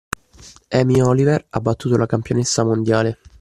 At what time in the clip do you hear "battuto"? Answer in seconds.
1.59-1.95